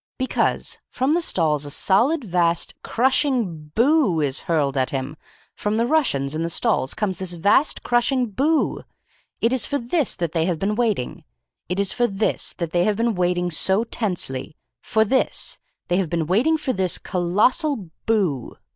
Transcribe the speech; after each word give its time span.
"Because 0.17 0.79
from 0.89 1.13
the 1.13 1.21
stalls 1.21 1.63
a 1.63 1.69
solid, 1.69 2.23
vast, 2.23 2.73
crushing 2.81 3.67
'Boo!' 3.75 4.19
is 4.19 4.41
hurled 4.41 4.75
at 4.75 4.89
him. 4.89 5.15
From 5.55 5.75
the 5.75 5.85
Russians 5.85 6.33
in 6.33 6.41
the 6.41 6.49
stalls 6.49 6.95
comes 6.95 7.19
this 7.19 7.35
vast, 7.35 7.83
crushing 7.83 8.25
'Boo!' 8.31 8.81
It 9.41 9.53
is 9.53 9.67
for 9.67 9.77
this 9.77 10.15
that 10.15 10.31
they 10.31 10.45
have 10.45 10.57
been 10.57 10.73
waiting. 10.73 11.23
It 11.69 11.79
is 11.79 11.91
for 11.93 12.07
this 12.07 12.53
that 12.53 12.71
they 12.71 12.83
have 12.85 12.97
been 12.97 13.13
waiting 13.13 13.51
so 13.51 13.83
tensely. 13.83 14.57
For 14.81 15.05
this. 15.05 15.59
They 15.87 15.97
have 15.97 16.09
been 16.09 16.25
waiting 16.25 16.57
for 16.57 16.73
this 16.73 16.97
colossal 16.97 17.91
'Boo!' 18.07 18.57